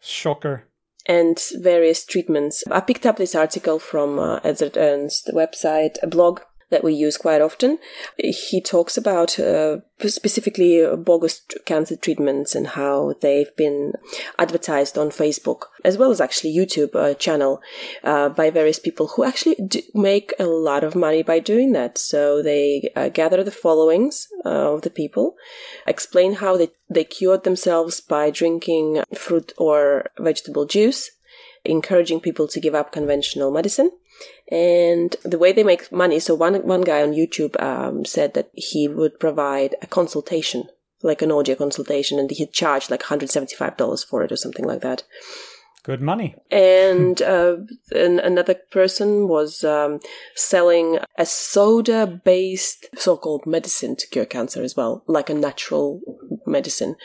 [0.00, 0.68] Shocker.
[1.06, 2.64] And various treatments.
[2.70, 6.40] I picked up this article from uh, Edzard Ernst website, a blog
[6.74, 7.78] that we use quite often.
[8.18, 13.92] He talks about uh, specifically bogus cancer treatments and how they've been
[14.40, 17.62] advertised on Facebook, as well as actually YouTube uh, channel
[18.02, 19.56] uh, by various people who actually
[19.94, 21.96] make a lot of money by doing that.
[21.96, 25.36] So they uh, gather the followings uh, of the people,
[25.86, 31.08] explain how they, they cured themselves by drinking fruit or vegetable juice,
[31.64, 33.90] encouraging people to give up conventional medicine
[34.50, 38.50] and the way they make money so one one guy on youtube um, said that
[38.54, 40.68] he would provide a consultation
[41.04, 45.04] like an audio consultation and he'd charge like $175 for it or something like that.
[45.84, 46.34] Good money.
[46.50, 47.58] And, uh,
[47.94, 50.00] and another person was um,
[50.34, 56.00] selling a soda based so-called medicine to cure cancer as well like a natural
[56.46, 56.96] medicine.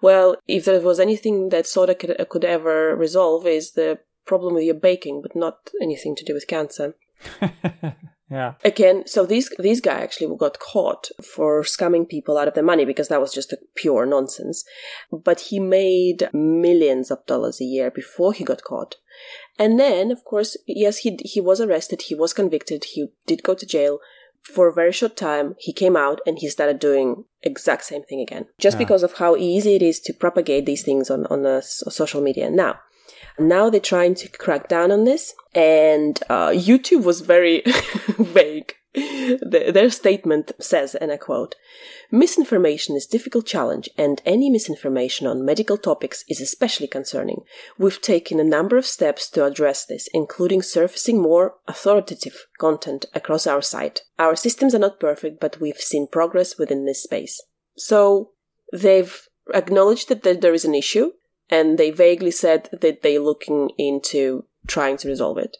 [0.00, 4.64] Well if there was anything that soda could, could ever resolve is the problem with
[4.64, 6.94] your baking, but not anything to do with cancer.
[8.30, 8.54] yeah.
[8.64, 12.84] Again, so these these guy actually got caught for scamming people out of their money
[12.84, 14.64] because that was just a pure nonsense.
[15.10, 18.96] But he made millions of dollars a year before he got caught.
[19.58, 23.54] And then, of course, yes, he he was arrested, he was convicted, he did go
[23.54, 23.98] to jail.
[24.42, 28.20] For a very short time, he came out and he started doing exact same thing
[28.20, 28.78] again, just yeah.
[28.78, 32.50] because of how easy it is to propagate these things on on uh, social media.
[32.50, 32.80] Now,
[33.38, 37.62] now they're trying to crack down on this, and uh, YouTube was very
[38.18, 38.74] vague.
[38.94, 41.54] The, their statement says, and I quote,
[42.10, 47.42] Misinformation is a difficult challenge, and any misinformation on medical topics is especially concerning.
[47.78, 53.46] We've taken a number of steps to address this, including surfacing more authoritative content across
[53.46, 54.02] our site.
[54.18, 57.42] Our systems are not perfect, but we've seen progress within this space.
[57.78, 58.32] So,
[58.74, 61.12] they've acknowledged that there is an issue,
[61.52, 65.58] and they vaguely said that they're looking into trying to resolve it.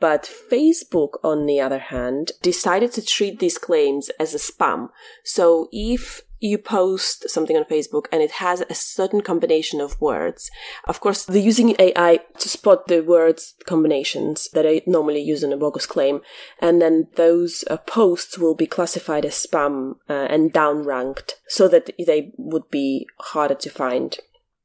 [0.00, 4.88] But Facebook, on the other hand, decided to treat these claims as a spam.
[5.24, 10.50] So if you post something on Facebook and it has a certain combination of words,
[10.86, 15.52] of course, they're using AI to spot the words combinations that are normally used in
[15.52, 16.20] a bogus claim.
[16.60, 21.90] And then those uh, posts will be classified as spam uh, and downranked so that
[21.98, 24.16] they would be harder to find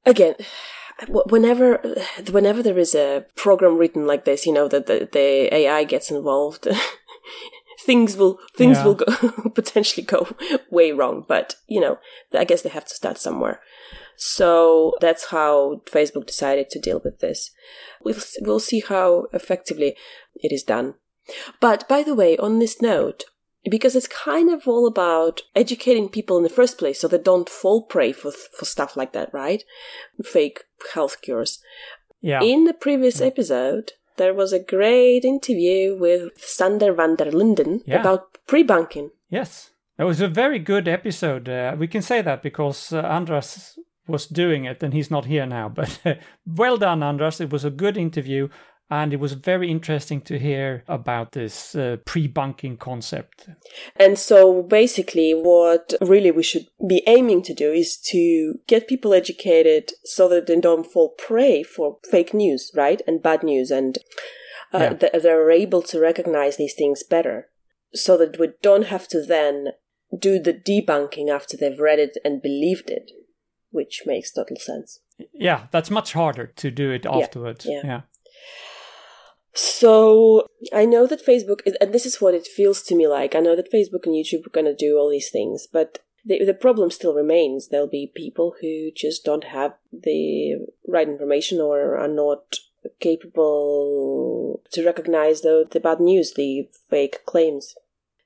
[0.06, 0.36] again
[1.08, 1.82] whenever
[2.32, 6.12] whenever there is a program written like this you know that the, the ai gets
[6.12, 6.68] involved
[7.80, 8.86] things will things yeah.
[8.86, 9.06] will go
[9.56, 10.28] potentially go
[10.70, 11.98] way wrong but you know
[12.38, 13.60] i guess they have to start somewhere.
[14.16, 17.52] So that's how facebook decided to deal with this.
[18.04, 19.96] We'll we'll see how effectively
[20.36, 20.96] it is done.
[21.60, 23.26] But by the way on this note
[23.70, 27.50] because it's kind of all about educating people in the first place so they don't
[27.50, 29.64] fall prey for, for stuff like that, right?
[30.24, 31.60] Fake health cures.
[32.22, 32.42] Yeah.
[32.42, 33.28] In the previous yeah.
[33.28, 38.00] episode, there was a great interview with Sander van der Linden yeah.
[38.00, 39.12] about pre-bunking.
[39.30, 39.72] Yes.
[39.98, 41.48] It was a very good episode.
[41.48, 45.46] Uh, we can say that because uh, Andras was doing it and he's not here
[45.46, 45.70] now.
[45.70, 47.40] But uh, well done, Andras.
[47.40, 48.50] It was a good interview
[48.94, 53.50] and it was very interesting to hear about this uh, pre-bunking concept.
[53.96, 59.16] And so basically what really we should be aiming to do is to get people
[59.16, 63.02] educated so that they don't fall prey for fake news, right?
[63.08, 63.98] And bad news and
[64.72, 65.20] uh, yeah.
[65.20, 67.50] they're able to recognize these things better
[67.96, 69.70] so that we don't have to then
[70.16, 73.10] do the debunking after they've read it and believed it,
[73.72, 75.00] which makes total sense.
[75.34, 77.66] Yeah, that's much harder to do it afterwards.
[77.68, 77.82] yeah.
[77.84, 78.02] yeah.
[79.54, 83.36] So I know that Facebook, and this is what it feels to me like.
[83.36, 86.44] I know that Facebook and YouTube are going to do all these things, but the,
[86.44, 87.68] the problem still remains.
[87.68, 92.58] There'll be people who just don't have the right information or are not
[93.00, 97.76] capable to recognize the, the bad news, the fake claims.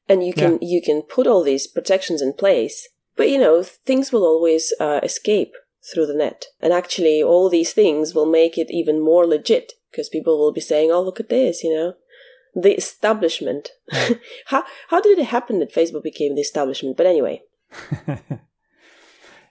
[0.09, 0.69] And you can, yeah.
[0.69, 2.87] you can put all these protections in place,
[3.17, 5.53] but you know, things will always uh, escape
[5.93, 6.45] through the net.
[6.61, 10.61] And actually, all these things will make it even more legit because people will be
[10.61, 11.93] saying, "Oh, look at this," you know,
[12.53, 13.71] the establishment.
[14.45, 16.95] how how did it happen that Facebook became the establishment?
[16.95, 17.41] But anyway.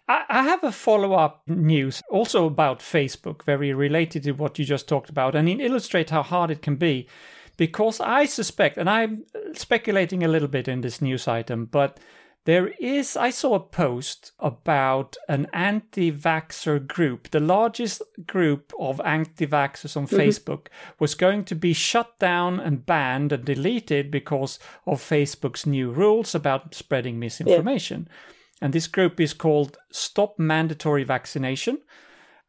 [0.09, 4.87] I have a follow up news also about Facebook, very related to what you just
[4.87, 7.09] talked about, and it illustrates how hard it can be.
[7.57, 11.99] Because I suspect, and I'm speculating a little bit in this news item, but
[12.47, 17.31] There is, I saw a post about an anti vaxxer group.
[17.31, 20.17] The largest group of anti vaxxers on mm-hmm.
[20.17, 20.69] Facebook
[21.01, 26.37] was going to be shut down and banned and deleted because of Facebook's new rules
[26.37, 28.07] about spreading misinformation.
[28.09, 28.17] Yeah.
[28.63, 31.79] And this group is called Stop Mandatory Vaccination.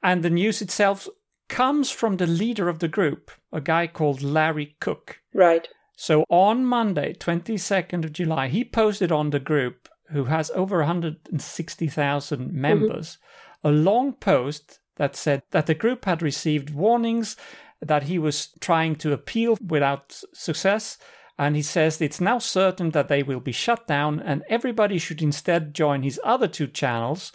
[0.03, 1.09] And the news itself
[1.49, 5.21] comes from the leader of the group, a guy called Larry Cook.
[5.33, 5.67] Right.
[5.99, 12.39] So on Monday, 22nd of July, he posted on the group, who has over 160,000
[12.39, 12.61] mm-hmm.
[12.61, 13.67] members, mm-hmm.
[13.67, 17.35] a long post that said that the group had received warnings
[17.81, 20.99] that he was trying to appeal without success.
[21.39, 25.23] And he says it's now certain that they will be shut down, and everybody should
[25.23, 27.31] instead join his other two channels,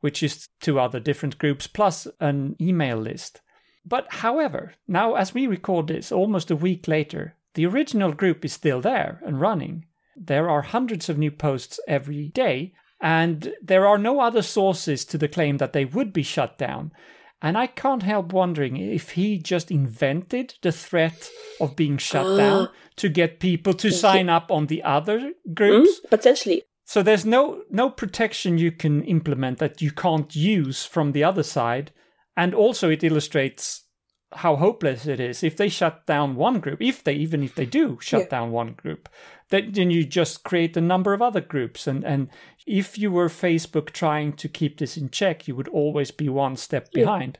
[0.00, 3.42] which is two other different groups plus an email list.
[3.84, 8.52] But however, now as we record this, almost a week later, the original group is
[8.52, 9.86] still there and running.
[10.14, 15.18] There are hundreds of new posts every day, and there are no other sources to
[15.18, 16.92] the claim that they would be shut down.
[17.40, 22.36] And I can't help wondering if he just invented the threat of being shut uh,
[22.36, 26.00] down to get people to sign up on the other groups.
[26.00, 26.62] Mm, potentially.
[26.84, 31.42] So there's no no protection you can implement that you can't use from the other
[31.42, 31.90] side.
[32.36, 33.85] And also it illustrates
[34.32, 37.66] how hopeless it is if they shut down one group if they even if they
[37.66, 38.28] do shut yeah.
[38.28, 39.08] down one group
[39.50, 42.28] then, then you just create a number of other groups and and
[42.66, 46.56] if you were facebook trying to keep this in check you would always be one
[46.56, 47.04] step yeah.
[47.04, 47.38] behind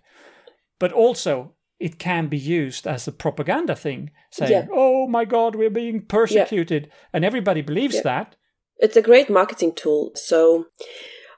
[0.79, 4.67] but also it can be used as a propaganda thing saying yeah.
[4.73, 8.37] oh my god we're being persecuted and everybody believes that
[8.79, 10.67] it's a great marketing tool so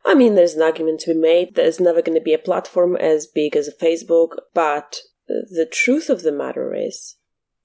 [0.07, 1.55] I mean, there's an argument to be made.
[1.55, 6.23] There's never going to be a platform as big as Facebook, but the truth of
[6.23, 7.17] the matter is,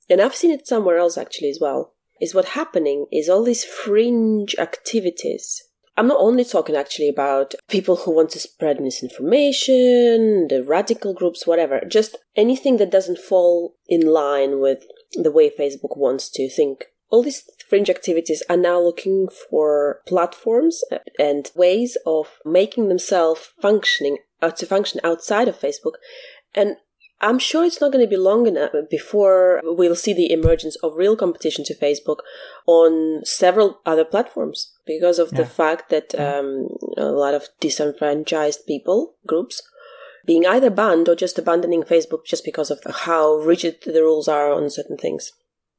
[0.09, 3.63] and I've seen it somewhere else actually as well, is what happening is all these
[3.63, 5.63] fringe activities.
[5.95, 11.45] I'm not only talking actually about people who want to spread misinformation, the radical groups,
[11.45, 16.85] whatever, just anything that doesn't fall in line with the way Facebook wants to think.
[17.11, 20.83] All these fringe activities are now looking for platforms
[21.19, 25.93] and ways of making themselves functioning uh, to function outside of Facebook.
[26.55, 26.77] And
[27.23, 30.97] I'm sure it's not going to be long enough before we'll see the emergence of
[30.97, 32.17] real competition to Facebook
[32.67, 35.37] on several other platforms because of yeah.
[35.37, 39.61] the fact that um, a lot of disenfranchised people, groups,
[40.25, 44.51] being either banned or just abandoning Facebook just because of how rigid the rules are
[44.51, 45.31] on certain things.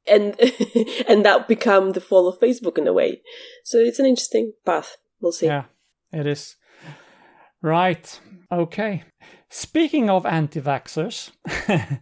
[0.06, 0.40] And
[1.08, 3.20] and that become the fall of Facebook in a way.
[3.64, 4.96] So it's an interesting path.
[5.20, 5.46] We'll see.
[5.46, 5.64] Yeah,
[6.10, 6.56] it is.
[7.60, 8.18] Right.
[8.50, 9.04] Okay.
[9.56, 11.30] Speaking of anti vaxxers,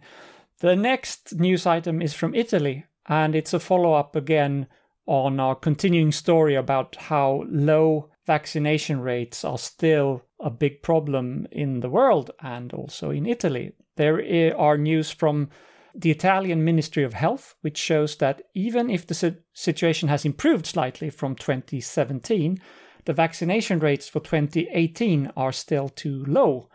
[0.59, 4.65] the next news item is from Italy, and it's a follow up again
[5.05, 11.81] on our continuing story about how low vaccination rates are still a big problem in
[11.81, 13.73] the world and also in Italy.
[13.97, 15.49] There are news from
[15.93, 21.11] the Italian Ministry of Health, which shows that even if the situation has improved slightly
[21.11, 22.59] from 2017,
[23.05, 26.67] the vaccination rates for 2018 are still too low.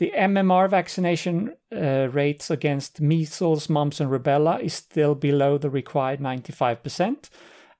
[0.00, 6.20] The MMR vaccination uh, rates against measles, mumps, and rubella is still below the required
[6.20, 7.28] 95%.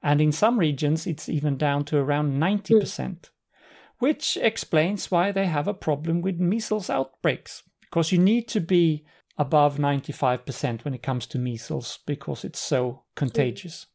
[0.02, 3.28] And in some regions, it's even down to around 90%, mm.
[4.00, 7.62] which explains why they have a problem with measles outbreaks.
[7.80, 9.06] Because you need to be
[9.38, 13.86] above 95% when it comes to measles because it's so contagious.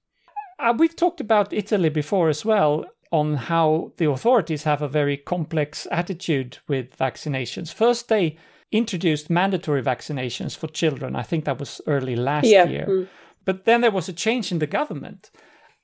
[0.60, 0.70] Mm.
[0.72, 5.16] Uh, we've talked about Italy before as well on how the authorities have a very
[5.16, 7.74] complex attitude with vaccinations.
[7.74, 8.38] First, they
[8.72, 11.16] introduced mandatory vaccinations for children.
[11.16, 12.66] I think that was early last yeah.
[12.66, 12.86] year.
[12.90, 13.08] Mm.
[13.46, 15.32] But then there was a change in the government.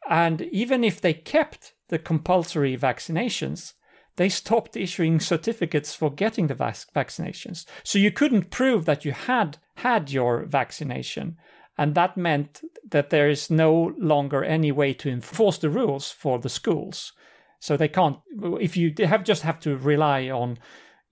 [0.09, 3.73] And even if they kept the compulsory vaccinations,
[4.17, 7.65] they stopped issuing certificates for getting the vac- vaccinations.
[7.83, 11.37] So you couldn't prove that you had had your vaccination.
[11.77, 16.39] And that meant that there is no longer any way to enforce the rules for
[16.39, 17.13] the schools.
[17.61, 18.17] So they can't,
[18.59, 20.57] if you have just have to rely on,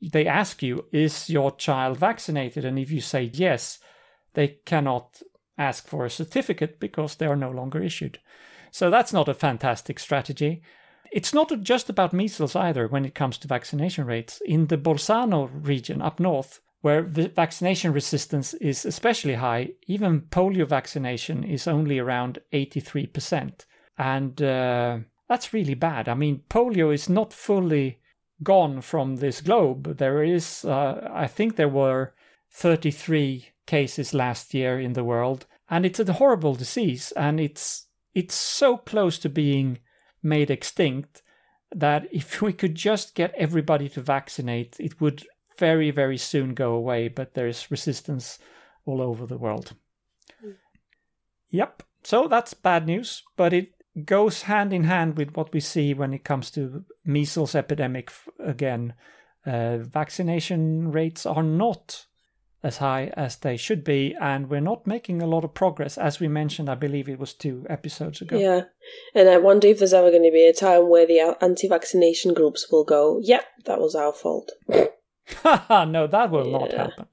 [0.01, 2.65] they ask you, is your child vaccinated?
[2.65, 3.77] And if you say yes,
[4.33, 5.21] they cannot
[5.59, 8.17] ask for a certificate because they are no longer issued.
[8.71, 10.63] So that's not a fantastic strategy.
[11.11, 14.41] It's not just about measles either when it comes to vaccination rates.
[14.43, 21.43] In the Bolzano region up north, where vaccination resistance is especially high, even polio vaccination
[21.43, 23.65] is only around 83%.
[23.99, 24.99] And uh,
[25.29, 26.09] that's really bad.
[26.09, 27.99] I mean, polio is not fully
[28.41, 29.97] gone from this globe.
[29.97, 32.13] There is, uh, I think there were
[32.51, 38.33] 33 cases last year in the world, and it's a horrible disease, and it's it's
[38.33, 39.77] so close to being
[40.23, 41.21] made extinct
[41.73, 45.25] that if we could just get everybody to vaccinate, it would
[45.59, 48.39] very, very soon go away, but there's resistance
[48.85, 49.75] all over the world.
[50.43, 50.55] Mm.
[51.49, 51.83] Yep.
[52.03, 53.73] So that's bad news, but it
[54.05, 58.93] goes hand in hand with what we see when it comes to measles epidemic again.
[59.45, 62.05] Uh, vaccination rates are not
[62.61, 66.19] as high as they should be, and we're not making a lot of progress, as
[66.19, 66.69] we mentioned.
[66.69, 68.37] I believe it was two episodes ago.
[68.37, 68.63] Yeah,
[69.15, 72.69] and I wonder if there's ever going to be a time where the anti-vaccination groups
[72.69, 74.51] will go, "Yep, that was our fault."
[75.45, 76.57] no, that will yeah.
[76.57, 77.05] not happen.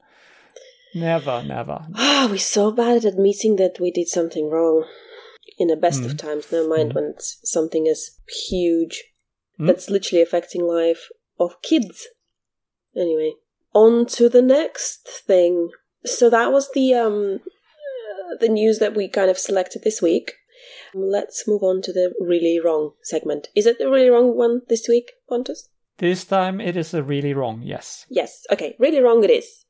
[0.95, 1.87] Never, never.
[1.95, 4.85] Ah, we're so bad at admitting that we did something wrong.
[5.59, 6.07] In the best mm.
[6.07, 6.17] of hmm.
[6.19, 6.95] times, never mind mm.
[6.97, 8.11] when it's something as
[8.49, 9.05] huge
[9.59, 9.67] mm.
[9.67, 11.09] that's literally affecting life
[11.41, 12.09] of kids.
[12.95, 13.33] Anyway,
[13.73, 15.71] on to the next thing.
[16.05, 17.41] So that was the um
[18.41, 20.33] the news that we kind of selected this week.
[20.95, 23.49] Let's move on to the really wrong segment.
[23.55, 25.69] Is it the really wrong one this week, Pontus?
[25.99, 28.07] This time it is a really wrong, yes.
[28.11, 29.65] Yes, okay, really wrong it is.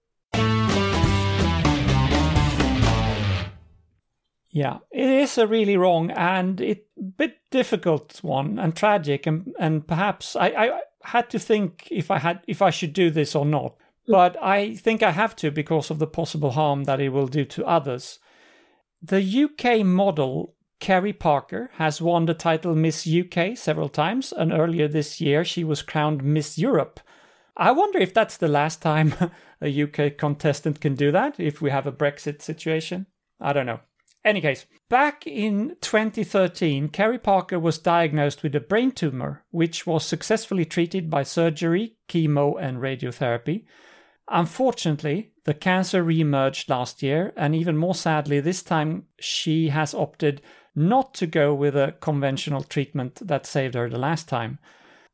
[4.57, 6.87] Yeah, it is a really wrong and it
[7.19, 12.19] bit difficult one and tragic and and perhaps I, I had to think if I
[12.19, 13.77] had if I should do this or not.
[14.07, 14.13] Hmm.
[14.13, 17.45] But I think I have to because of the possible harm that it will do
[17.45, 18.19] to others.
[19.03, 24.89] The UK model Kerry Parker has won the title Miss UK several times, and earlier
[24.89, 27.01] this year she was crowned Miss Europe.
[27.59, 29.13] I wonder if that's the last time
[29.61, 33.05] a UK contestant can do that, if we have a Brexit situation.
[33.39, 33.81] I don't know.
[34.27, 40.05] Any case, back in 2013, Kerry Parker was diagnosed with a brain tumor, which was
[40.05, 43.67] successfully treated by surgery, chemo, and radiotherapy.
[44.29, 50.43] Unfortunately, the cancer re-emerged last year, and even more sadly, this time she has opted
[50.75, 54.59] not to go with a conventional treatment that saved her the last time.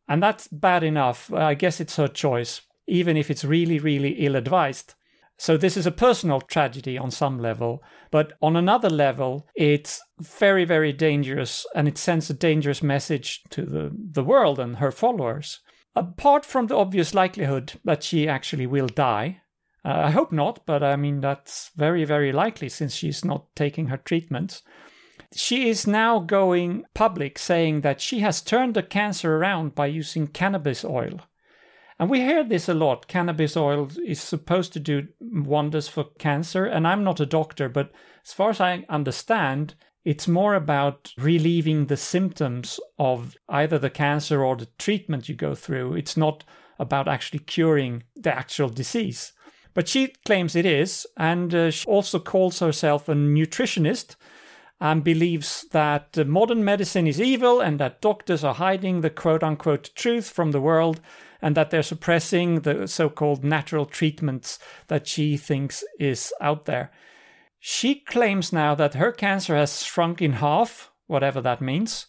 [0.08, 1.30] And that's bad enough.
[1.30, 4.94] I guess it's her choice, even if it's really, really ill advised.
[5.39, 10.64] So this is a personal tragedy on some level, but on another level, it's very,
[10.64, 15.61] very dangerous and it sends a dangerous message to the, the world and her followers.
[15.97, 19.43] Apart from the obvious likelihood that she actually will die,
[19.85, 23.89] uh, I hope not, but I mean, that's very, very likely since she's not taking
[23.89, 24.62] her treatments.
[25.35, 30.28] She is now going public saying that she has turned the cancer around by using
[30.28, 31.20] cannabis oil.
[32.03, 33.07] And we hear this a lot.
[33.07, 36.66] Cannabis oil is supposed to do wonders for cancer.
[36.66, 37.92] And I'm not a doctor, but
[38.26, 44.42] as far as I understand, it's more about relieving the symptoms of either the cancer
[44.42, 45.94] or the treatment you go through.
[45.94, 46.42] It's not
[46.80, 49.32] about actually curing the actual disease.
[49.72, 54.16] But she claims it is, and uh, she also calls herself a nutritionist
[54.80, 59.90] and believes that modern medicine is evil and that doctors are hiding the quote unquote
[59.94, 61.00] truth from the world
[61.43, 66.93] and that they're suppressing the so called natural treatments that she thinks is out there.
[67.59, 72.07] She claims now that her cancer has shrunk in half, whatever that means,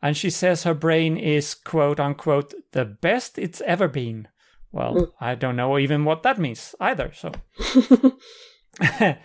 [0.00, 4.28] and she says her brain is quote unquote the best it's ever been.
[4.72, 5.12] Well, mm.
[5.20, 7.32] I don't know even what that means either, so.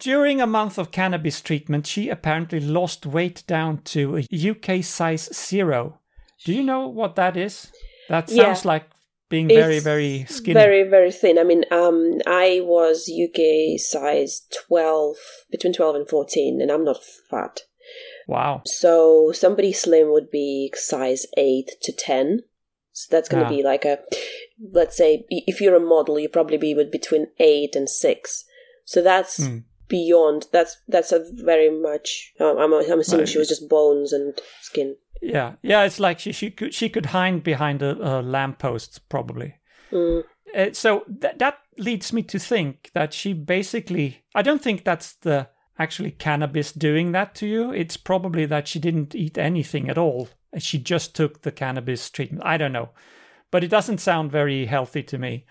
[0.00, 5.28] During a month of cannabis treatment, she apparently lost weight down to a UK size
[5.32, 6.00] zero.
[6.44, 7.70] Do you know what that is?
[8.08, 8.68] That sounds yeah.
[8.68, 8.90] like
[9.28, 10.54] being it's very, very skinny.
[10.54, 11.38] Very, very thin.
[11.38, 15.16] I mean, um, I was UK size 12,
[15.50, 17.60] between 12 and 14, and I'm not fat.
[18.26, 18.62] Wow.
[18.64, 22.40] So somebody slim would be size 8 to 10.
[22.92, 23.56] So that's going to yeah.
[23.56, 23.98] be like a,
[24.72, 28.44] let's say, if you're a model, you probably be with between 8 and 6.
[28.84, 29.64] So that's mm.
[29.88, 33.28] Beyond, that's that's a very much, um, I'm, I'm assuming right.
[33.28, 34.96] she was just bones and skin.
[35.22, 35.84] Yeah, yeah.
[35.84, 39.56] It's like she she could she could hide behind a, a lamppost probably.
[39.90, 40.24] Mm.
[40.54, 44.24] Uh, so th- that leads me to think that she basically.
[44.34, 47.72] I don't think that's the actually cannabis doing that to you.
[47.72, 50.28] It's probably that she didn't eat anything at all.
[50.58, 52.44] She just took the cannabis treatment.
[52.44, 52.90] I don't know,
[53.50, 55.46] but it doesn't sound very healthy to me.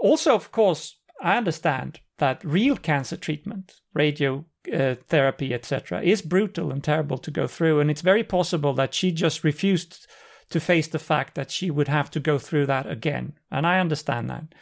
[0.00, 6.70] Also, of course, I understand that real cancer treatment, radio uh, therapy, etc., is brutal
[6.70, 7.80] and terrible to go through.
[7.80, 10.06] And it's very possible that she just refused
[10.50, 13.34] to face the fact that she would have to go through that again.
[13.50, 14.54] And I understand that.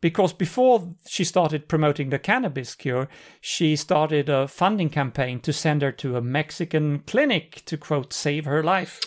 [0.00, 3.08] Because before she started promoting the cannabis cure,
[3.40, 8.44] she started a funding campaign to send her to a Mexican clinic to, quote, save
[8.46, 9.00] her life.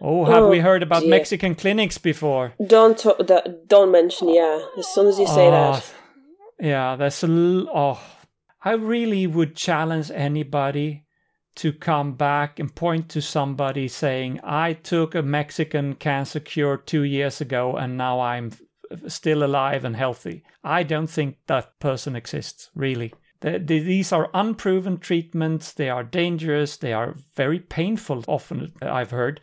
[0.00, 1.10] Oh, have oh, we heard about dear.
[1.10, 2.52] Mexican clinics before?
[2.64, 3.04] Don't
[3.66, 4.60] don't mention yeah.
[4.78, 5.94] As soon as you say oh, that,
[6.58, 8.00] yeah, that's a oh,
[8.62, 11.04] I really would challenge anybody
[11.56, 17.02] to come back and point to somebody saying, I took a Mexican cancer cure two
[17.02, 18.52] years ago and now I'm
[19.08, 20.44] still alive and healthy.
[20.62, 23.14] I don't think that person exists, really.
[23.40, 28.92] The, the, these are unproven treatments, they are dangerous, they are very painful, often, uh,
[28.92, 29.40] I've heard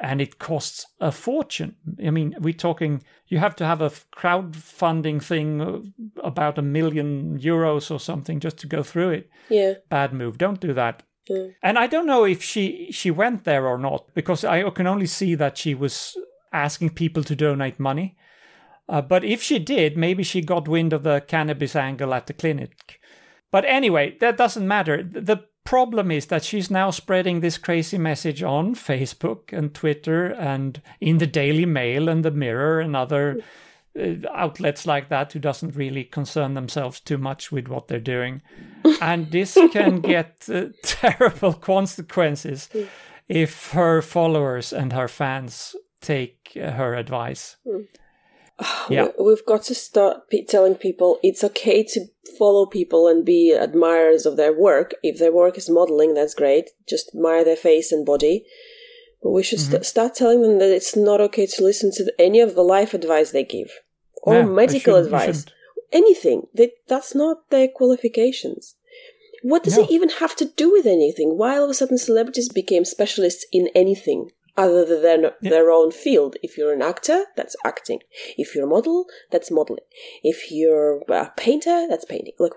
[0.00, 1.76] and it costs a fortune.
[2.04, 5.92] I mean, we're talking you have to have a crowdfunding thing
[6.24, 9.30] about a million euros or something just to go through it.
[9.48, 9.74] Yeah.
[9.88, 10.38] Bad move.
[10.38, 11.02] Don't do that.
[11.28, 11.54] Mm.
[11.62, 15.06] And I don't know if she she went there or not because I can only
[15.06, 16.16] see that she was
[16.52, 18.16] asking people to donate money.
[18.88, 22.32] Uh, but if she did, maybe she got wind of the cannabis angle at the
[22.32, 22.98] clinic.
[23.52, 25.02] But anyway, that doesn't matter.
[25.02, 30.80] The problem is that she's now spreading this crazy message on Facebook and Twitter and
[31.00, 33.40] in the Daily Mail and the Mirror and other
[33.98, 38.42] uh, outlets like that who doesn't really concern themselves too much with what they're doing.
[39.02, 42.68] and this can get uh, terrible consequences
[43.28, 47.56] if her followers and her fans take her advice.
[48.88, 49.08] Yeah.
[49.18, 50.16] We- We've got to start
[50.48, 52.00] telling people it's okay to
[52.38, 54.94] follow people and be admirers of their work.
[55.02, 56.70] If their work is modeling, that's great.
[56.88, 58.44] Just admire their face and body.
[59.22, 62.40] But we should st- start telling them that it's not okay to listen to any
[62.40, 63.70] of the life advice they give
[64.22, 65.44] or they medical advice.
[65.92, 66.46] Anything.
[66.54, 68.76] That, that's not their qualifications.
[69.42, 69.84] What does No.
[69.84, 71.36] it even have to do with anything?
[71.38, 75.90] Why all of a sudden celebrities became specialists in anything other than their, their own
[75.90, 76.36] field?
[76.42, 78.00] If you're an actor, that's acting.
[78.36, 79.84] If you're a model, that's modeling.
[80.22, 82.34] If you're a painter, that's painting.
[82.38, 82.52] Like,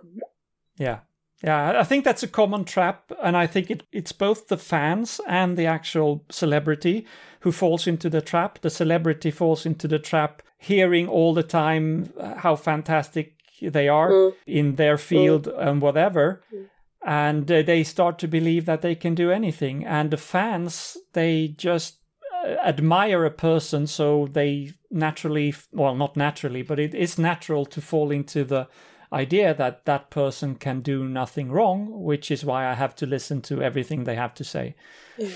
[0.78, 1.00] Yeah.
[1.44, 5.20] Yeah, I think that's a common trap, and I think it, it's both the fans
[5.28, 7.06] and the actual celebrity
[7.42, 8.60] who falls into the trap.
[8.62, 14.10] The celebrity falls into the trap, hearing all the time uh, how fantastic they are
[14.10, 14.34] mm.
[14.48, 15.02] in their mm.
[15.02, 16.68] field and whatever, mm.
[17.06, 19.86] And uh, they start to believe that they can do anything.
[19.86, 21.98] And the fans, they just
[22.44, 27.82] uh, admire a person, so they naturally, well, not naturally, but it is natural to
[27.82, 28.68] fall into the
[29.12, 33.42] idea that that person can do nothing wrong, which is why I have to listen
[33.44, 34.76] to everything they have to say.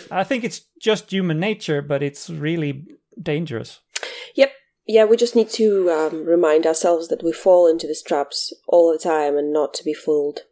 [0.09, 2.85] I think it's just human nature, but it's really
[3.21, 3.79] dangerous.
[4.35, 4.51] yep.
[4.87, 8.91] Yeah, we just need to um, remind ourselves that we fall into these traps all
[8.91, 10.43] the time and not to be fooled.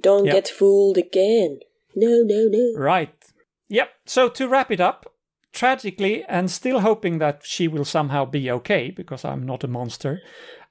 [0.00, 0.34] Don't Yep.
[0.34, 1.60] get fooled again.
[1.94, 2.72] No, no, no.
[2.78, 3.14] Right.
[3.68, 3.90] Yep.
[4.06, 5.12] So to wrap it up,
[5.52, 10.20] tragically, and still hoping that she will somehow be okay, because I'm not a monster,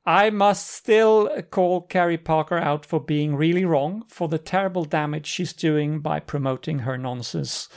[0.05, 5.26] I must still call Carrie Parker out for being really wrong for the terrible damage
[5.26, 7.67] she's doing by promoting her nonsense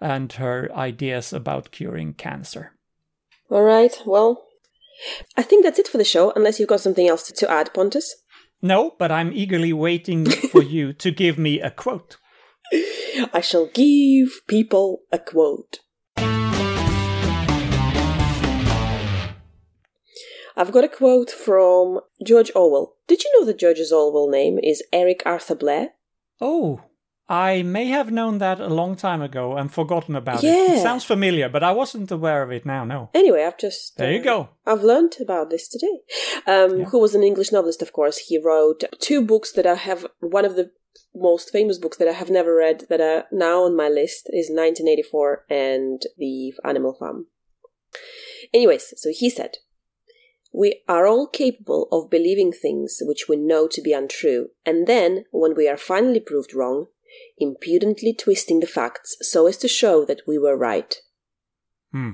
[0.00, 2.72] and her ideas about curing cancer.
[3.50, 4.46] All right, well,
[5.36, 7.74] I think that's it for the show, unless you've got something else to, to add,
[7.74, 8.14] Pontus.
[8.64, 12.16] No, but I'm eagerly waiting for you to give me a quote.
[13.34, 15.80] I shall give people a quote.
[20.56, 22.94] I've got a quote from George Orwell.
[23.06, 25.90] Did you know that George Orwell's name is Eric Arthur Blair?
[26.40, 26.80] Oh,
[27.28, 30.48] I may have known that a long time ago and forgotten about it.
[30.48, 30.74] Yeah.
[30.74, 33.10] It sounds familiar, but I wasn't aware of it now, no.
[33.14, 33.96] Anyway, I've just.
[33.96, 34.48] There you uh, go.
[34.66, 36.00] I've learned about this today.
[36.46, 36.84] Um, Yeah.
[36.86, 38.18] Who was an English novelist, of course.
[38.18, 40.06] He wrote two books that I have.
[40.20, 40.72] One of the
[41.14, 44.50] most famous books that I have never read that are now on my list is
[44.50, 47.26] 1984 and The Animal Farm.
[48.52, 49.58] Anyways, so he said,
[50.52, 55.24] We are all capable of believing things which we know to be untrue, and then,
[55.30, 56.88] when we are finally proved wrong,
[57.38, 60.94] impudently twisting the facts so as to show that we were right.
[61.92, 62.10] Hmm.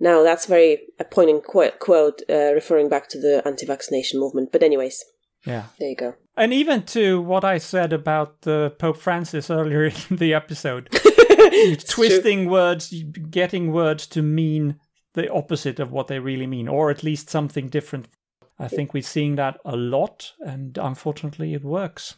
[0.00, 4.52] Now, that's very a poignant qu- quote uh, referring back to the anti vaccination movement.
[4.52, 5.02] But, anyways,
[5.44, 5.64] Yeah.
[5.78, 6.14] there you go.
[6.36, 10.88] And even to what I said about uh, Pope Francis earlier in the episode,
[11.88, 12.94] twisting words,
[13.30, 14.78] getting words to mean
[15.14, 18.06] the opposite of what they really mean, or at least something different.
[18.60, 22.16] I think we're seeing that a lot, and unfortunately, it works.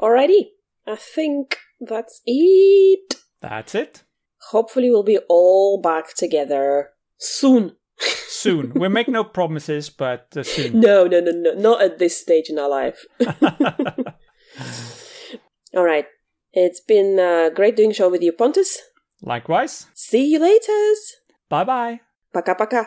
[0.00, 0.46] Alrighty,
[0.86, 3.14] I think that's it.
[3.40, 4.04] That's it.
[4.50, 7.76] Hopefully, we'll be all back together soon.
[8.28, 8.72] soon.
[8.74, 10.80] We make no promises, but uh, soon.
[10.80, 11.52] No, no, no, no.
[11.54, 13.04] Not at this stage in our life.
[15.74, 16.06] all right.
[16.52, 18.78] It's been a great doing show with you, Pontus.
[19.22, 19.86] Likewise.
[19.94, 20.94] See you later.
[21.48, 22.00] Bye bye.
[22.32, 22.86] Paka paka.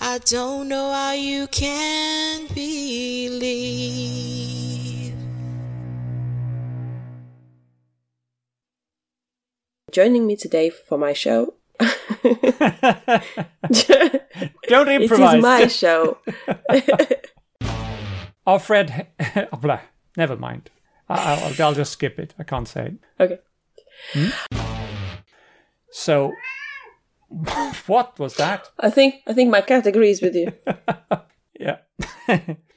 [0.00, 3.36] I don't know how you can believe.
[9.90, 11.54] Joining me today for my show.
[14.68, 15.36] Don't improvise.
[15.36, 16.18] is my show.
[18.46, 19.06] Our Fred.
[19.52, 19.80] oh, blah.
[20.16, 20.70] Never mind.
[21.08, 22.34] I- I'll, I'll just skip it.
[22.38, 22.94] I can't say it.
[23.20, 23.38] Okay.
[24.12, 24.28] Hmm?
[25.90, 26.32] So,
[27.86, 28.70] what was that?
[28.78, 30.52] I think I think my cat agrees with you.
[31.58, 31.78] Yeah.